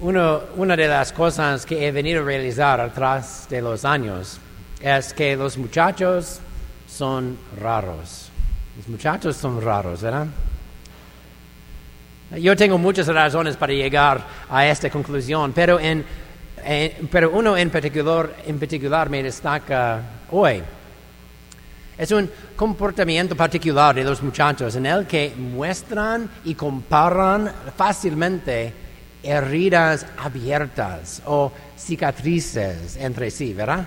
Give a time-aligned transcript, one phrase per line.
[0.00, 4.38] Uno- una de las cosas que he venido a realizar atrás de los años
[4.80, 6.40] es que los muchachos
[6.88, 8.30] son raros.
[8.76, 10.26] Los muchachos son raros, ¿verdad?
[12.36, 14.20] Yo tengo muchas razones para llegar
[14.50, 16.04] a esta conclusión, pero, en,
[17.08, 20.00] pero uno en particular, en particular me destaca
[20.32, 20.62] hoy.
[21.96, 28.72] Es un comportamiento particular de los muchachos en el que muestran y comparan fácilmente
[29.26, 33.86] heridas abiertas o cicatrices entre sí, ¿verdad?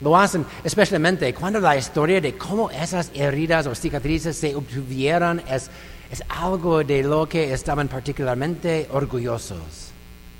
[0.00, 5.70] Lo hacen especialmente cuando la historia de cómo esas heridas o cicatrices se obtuvieron es,
[6.10, 9.92] es algo de lo que estaban particularmente orgullosos.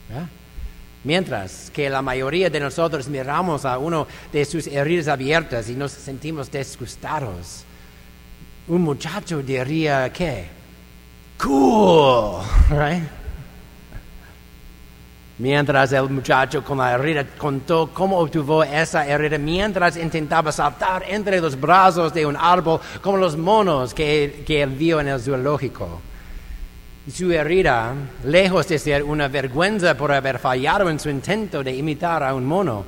[0.09, 0.29] ¿verdad?
[1.05, 5.93] Mientras que la mayoría de nosotros miramos a uno de sus heridas abiertas y nos
[5.93, 7.65] sentimos disgustados,
[8.69, 10.47] un muchacho diría que,
[11.39, 13.24] cool, right?
[15.39, 21.41] Mientras el muchacho con la herida contó cómo obtuvo esa herida mientras intentaba saltar entre
[21.41, 26.01] los brazos de un árbol como los monos que, que él vio en el zoológico.
[27.13, 32.23] Su herida, lejos de ser una vergüenza por haber fallado en su intento de imitar
[32.23, 32.85] a un mono,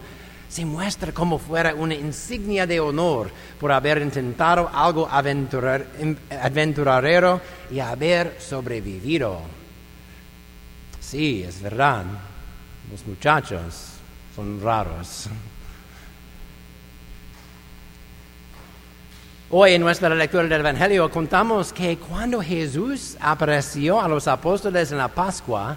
[0.48, 7.40] se muestra como fuera una insignia de honor por haber intentado algo aventurar- em- aventurero
[7.72, 9.40] y haber sobrevivido.
[11.00, 12.04] Sí, es verdad,
[12.90, 13.92] los muchachos
[14.34, 15.28] son raros.
[19.50, 24.98] Hoy en nuestra lectura del Evangelio contamos que cuando Jesús apareció a los apóstoles en
[24.98, 25.76] la Pascua,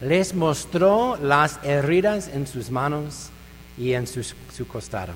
[0.00, 3.30] les mostró las heridas en sus manos
[3.76, 5.12] y en su, su costado.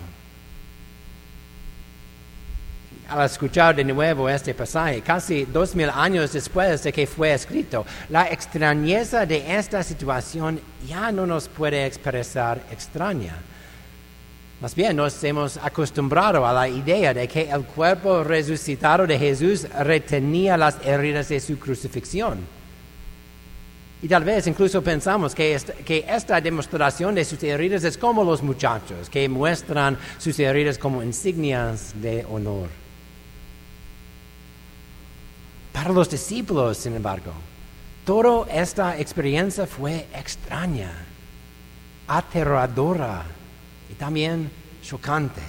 [3.11, 7.85] Al escuchar de nuevo este pasaje, casi dos mil años después de que fue escrito,
[8.09, 13.35] la extrañeza de esta situación ya no nos puede expresar extraña.
[14.61, 19.67] Más bien nos hemos acostumbrado a la idea de que el cuerpo resucitado de Jesús
[19.81, 22.39] retenía las heridas de su crucifixión.
[24.03, 28.23] Y tal vez incluso pensamos que esta, que esta demostración de sus heridas es como
[28.23, 32.69] los muchachos, que muestran sus heridas como insignias de honor.
[35.73, 37.33] Para los discípulos, sin embargo,
[38.05, 40.91] toda esta experiencia fue extraña,
[42.09, 43.25] aterradora
[43.91, 44.51] y también
[44.83, 45.43] chocante.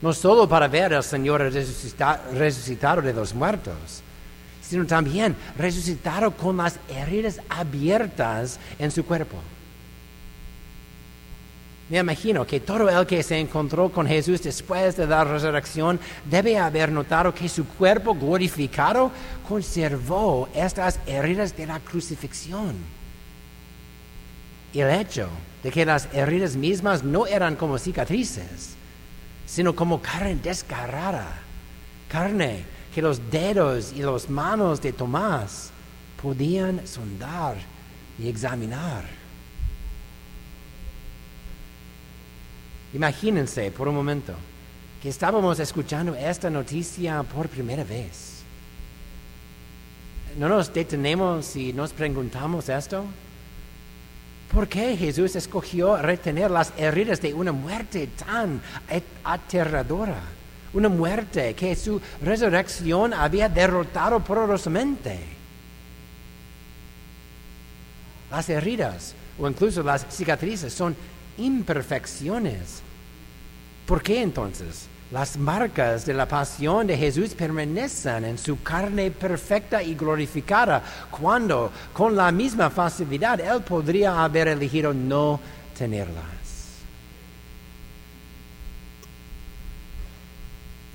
[0.00, 4.02] No solo para ver al Señor resucita- resucitado de los muertos,
[4.62, 9.38] sino también resucitado con las heridas abiertas en su cuerpo.
[11.88, 16.58] Me imagino que todo el que se encontró con Jesús después de la resurrección debe
[16.58, 19.10] haber notado que su cuerpo glorificado
[19.48, 22.76] conservó estas heridas de la crucifixión.
[24.74, 25.30] El hecho
[25.62, 28.74] de que las heridas mismas no eran como cicatrices,
[29.46, 31.38] sino como carne desgarrada,
[32.08, 35.70] carne que los dedos y las manos de Tomás
[36.22, 37.56] podían sondar
[38.18, 39.04] y examinar.
[42.94, 44.34] Imagínense por un momento
[45.02, 48.42] que estábamos escuchando esta noticia por primera vez.
[50.38, 53.04] ¿No nos detenemos y nos preguntamos esto?
[54.52, 58.62] ¿Por qué Jesús escogió retener las heridas de una muerte tan
[59.22, 60.20] aterradora?
[60.72, 65.18] Una muerte que su resurrección había derrotado poderosamente.
[68.30, 70.96] Las heridas o incluso las cicatrices son
[71.38, 72.82] imperfecciones.
[73.86, 79.82] ¿Por qué entonces las marcas de la pasión de Jesús permanecen en su carne perfecta
[79.82, 85.40] y glorificada cuando con la misma facilidad Él podría haber elegido no
[85.76, 86.24] tenerlas?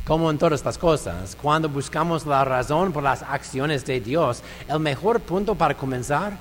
[0.05, 4.79] Como en todas las cosas, cuando buscamos la razón por las acciones de Dios, el
[4.79, 6.37] mejor punto para comenzar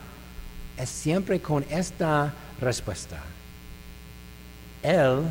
[0.76, 3.18] es siempre con esta respuesta.
[4.82, 5.22] Él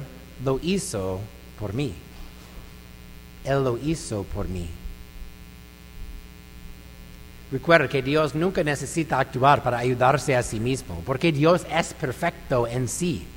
[0.44, 1.20] lo hizo
[1.60, 1.94] por mí.
[3.44, 4.70] Él lo hizo por mí.
[7.52, 12.66] Recuerda que Dios nunca necesita actuar para ayudarse a sí mismo, porque Dios es perfecto
[12.66, 13.28] en sí.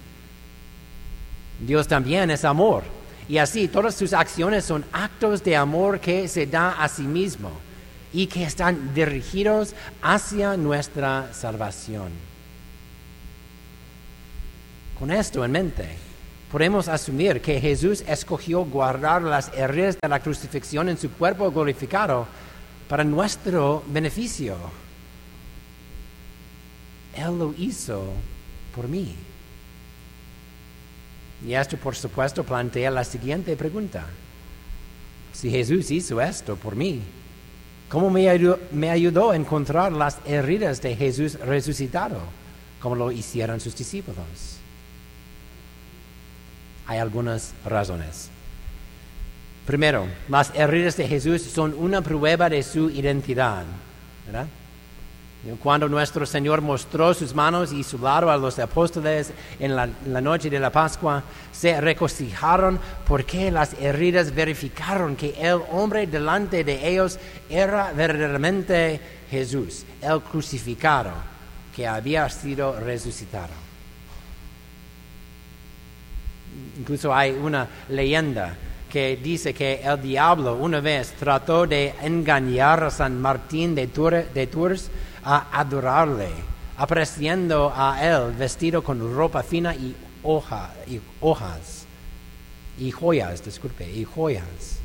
[1.59, 2.85] Dios también es amor,
[3.29, 7.51] y así todas sus acciones son actos de amor que se da a sí mismo
[8.13, 12.13] y que están dirigidos hacia nuestra salvación.
[14.99, 15.89] Con esto en mente,
[16.55, 22.29] podemos asumir que Jesús escogió guardar las heridas de la crucifixión en su cuerpo glorificado
[22.89, 24.55] para nuestro beneficio.
[27.17, 28.05] Él lo hizo
[28.73, 29.17] por mí.
[31.45, 34.07] Y esto, por supuesto, plantea la siguiente pregunta.
[35.33, 37.01] Si Jesús hizo esto por mí,
[37.89, 42.21] ¿cómo me ayudó, me ayudó a encontrar las heridas de Jesús resucitado,
[42.81, 44.61] como lo hicieron sus discípulos?
[46.87, 48.31] Hay algunas razones.
[49.67, 53.65] Primero, las heridas de Jesús son una prueba de su identidad.
[55.63, 60.21] Cuando nuestro Señor mostró sus manos y su lado a los apóstoles en la, la,
[60.21, 61.23] noche de la Pascua,
[61.53, 69.85] se regocijaron porque las heridas verificaron que el hombre delante de ellos era verdaderamente Jesús,
[70.01, 71.13] el crucificado,
[71.75, 73.64] que había sido resucitado.
[76.79, 78.57] Incluso hay una leyenda
[78.95, 84.33] que dice que el diablo una vez trató de engañar a San Martín de, Tours,
[84.33, 84.89] de Tours
[85.25, 86.29] a adorarle,
[86.77, 89.97] apreciando a él vestido con ropa fina y,
[90.87, 91.87] y hojas,
[92.79, 94.79] y joyas, disculpe, y joyas,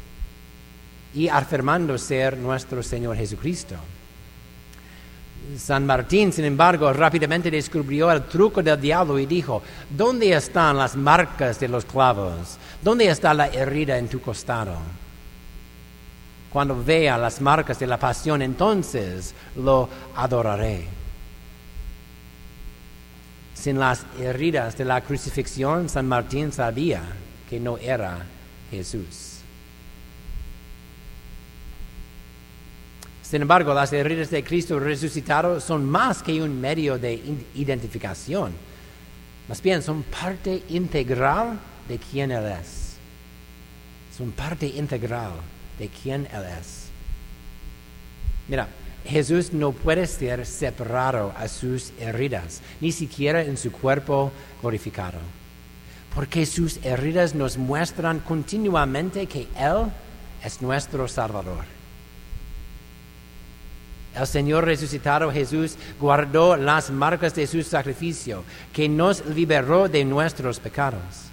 [1.13, 3.75] y afirmando ser nuestro Señor Jesucristo.
[5.57, 10.95] San Martín, sin embargo, rápidamente descubrió el truco del diablo y dijo, ¿dónde están las
[10.95, 12.57] marcas de los clavos?
[12.81, 14.75] ¿Dónde está la herida en tu costado?
[16.51, 20.87] Cuando vea las marcas de la pasión, entonces lo adoraré.
[23.53, 27.01] Sin las heridas de la crucifixión, San Martín sabía
[27.49, 28.25] que no era
[28.71, 29.38] Jesús.
[33.29, 37.21] Sin embargo, las heridas de Cristo resucitado son más que un medio de
[37.53, 38.53] identificación.
[39.47, 42.95] Más bien, son parte integral de quién Él es.
[44.17, 45.33] Son parte integral
[45.77, 46.87] de quién Él es.
[48.47, 48.67] Mira,
[49.05, 55.19] Jesús no puede ser separado a sus heridas, ni siquiera en su cuerpo glorificado,
[56.15, 59.91] porque sus heridas nos muestran continuamente que Él
[60.43, 61.78] es nuestro Salvador.
[64.19, 68.43] El Señor resucitado Jesús guardó las marcas de su sacrificio,
[68.73, 71.29] que nos liberó de nuestros pecados.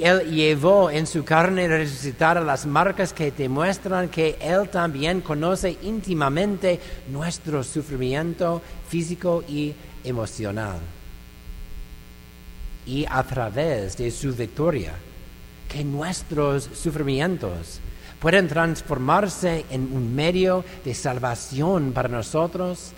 [0.00, 6.78] Él llevó en su carne resucitada las marcas que demuestran que Él también conoce íntimamente
[7.10, 9.74] nuestro sufrimiento físico y
[10.04, 10.78] emocional.
[12.86, 14.94] Y a través de su victoria,
[15.68, 17.80] que nuestros sufrimientos
[18.26, 22.90] pueden transformarse en un medio de salvación para nosotros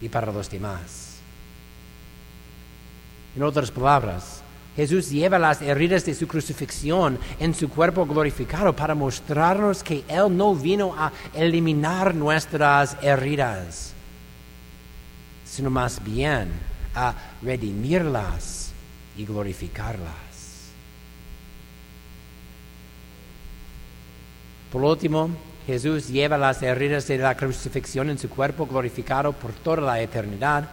[0.00, 1.18] y para los demás.
[3.36, 4.40] En otras palabras,
[4.74, 10.34] Jesús lleva las heridas de su crucifixión en su cuerpo glorificado para mostrarnos que Él
[10.34, 13.92] no vino a eliminar nuestras heridas,
[15.44, 16.48] sino más bien
[16.94, 18.72] a redimirlas
[19.18, 20.32] y glorificarlas.
[24.72, 25.28] Por último,
[25.66, 30.64] Jesús lleva las heridas de la crucifixión en su cuerpo glorificado por toda la eternidad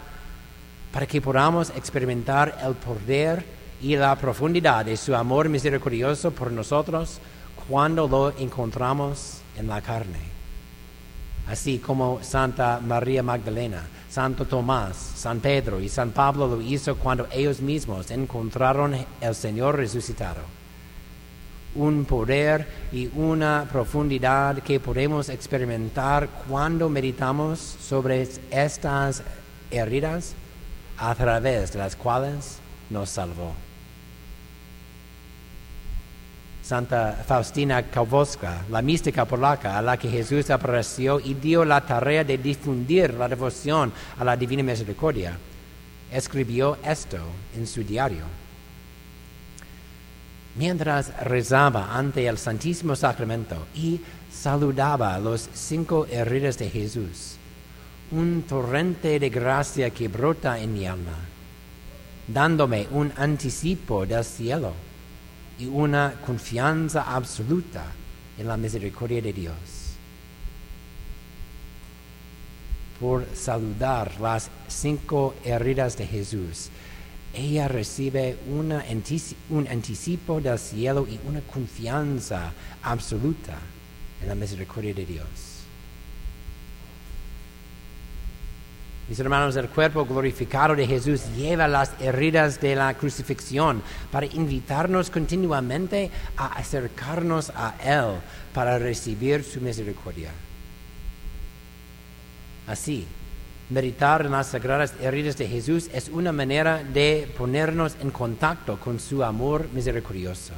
[0.90, 3.44] para que podamos experimentar el poder
[3.82, 7.18] y la profundidad de su amor misericordioso por nosotros
[7.68, 10.18] cuando lo encontramos en la carne.
[11.46, 17.26] Así como Santa María Magdalena, Santo Tomás, San Pedro y San Pablo lo hizo cuando
[17.30, 20.59] ellos mismos encontraron el Señor resucitado.
[21.74, 29.22] Un poder y una profundidad que podemos experimentar cuando meditamos sobre estas
[29.70, 30.34] heridas
[30.98, 32.58] a través de las cuales
[32.90, 33.54] nos salvó.
[36.70, 42.22] Santa Faustina Kowalska, la mística polaca a la que Jesús apareció y dio la tarea
[42.22, 45.36] de difundir la devoción a la Divina Misericordia,
[46.12, 47.18] escribió esto
[47.56, 48.24] en su diario.
[50.56, 54.00] Mientras rezaba ante el Santísimo Sacramento y
[54.32, 57.36] saludaba los cinco heridas de Jesús,
[58.10, 61.16] un torrente de gracia que brota en mi alma,
[62.26, 64.72] dándome un anticipo del cielo
[65.58, 67.84] y una confianza absoluta
[68.36, 69.54] en la misericordia de Dios.
[72.98, 76.70] Por saludar las cinco heridas de Jesús,
[77.34, 83.58] ella recibe un anticipo del cielo y una confianza absoluta
[84.20, 85.26] en la misericordia de Dios.
[89.08, 93.82] Mis hermanos, el cuerpo glorificado de Jesús lleva las heridas de la crucifixión
[94.12, 98.20] para invitarnos continuamente a acercarnos a Él
[98.54, 100.30] para recibir su misericordia.
[102.68, 103.04] Así,
[103.70, 108.98] Meditar en las sagradas heridas de Jesús es una manera de ponernos en contacto con
[108.98, 110.54] su amor misericordioso.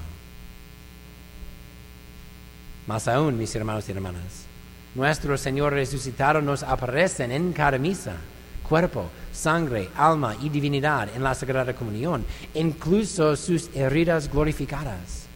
[2.87, 4.47] Más aún, mis hermanos y hermanas,
[4.95, 8.15] nuestro Señor resucitado nos aparece en cada misa,
[8.67, 15.27] cuerpo, sangre, alma y divinidad en la Sagrada Comunión, incluso sus heridas glorificadas.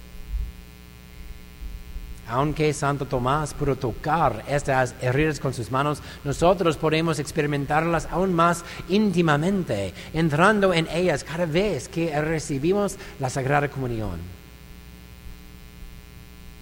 [2.29, 8.65] Aunque Santo Tomás pudo tocar estas heridas con sus manos, nosotros podemos experimentarlas aún más
[8.89, 14.19] íntimamente, entrando en ellas cada vez que recibimos la Sagrada Comunión.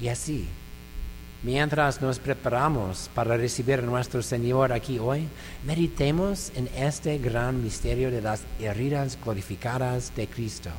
[0.00, 0.46] Y así,
[1.42, 5.28] mientras nos preparamos para recibir a nuestro Señor aquí hoy,
[5.64, 10.70] meditemos en este gran misterio de las heridas glorificadas de Cristo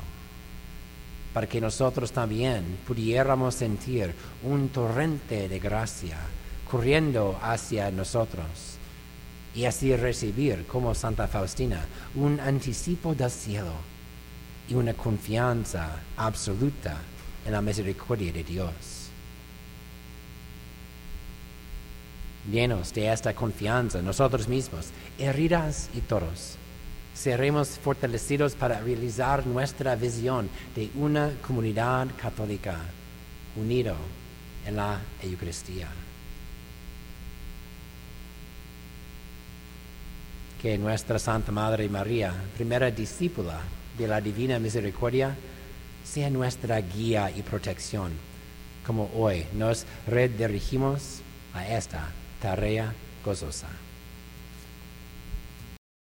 [1.36, 6.16] para que nosotros también pudiéramos sentir un torrente de gracia
[6.66, 8.78] corriendo hacia nosotros
[9.54, 13.74] y así recibir como Santa Faustina un anticipo del cielo
[14.66, 16.96] y una confianza absoluta
[17.44, 19.10] en la misericordia de Dios.
[22.50, 24.86] Llenos de esta confianza, nosotros mismos,
[25.18, 26.56] heridas y toros,
[27.16, 32.76] seremos fortalecidos para realizar nuestra visión de una comunidad católica
[33.56, 33.96] unido
[34.66, 35.88] en la Eucaristía.
[40.60, 43.60] Que nuestra Santa Madre María, primera discípula
[43.96, 45.34] de la Divina Misericordia,
[46.04, 48.12] sea nuestra guía y protección,
[48.86, 51.20] como hoy nos redirigimos
[51.54, 52.92] a esta tarea
[53.24, 53.85] gozosa.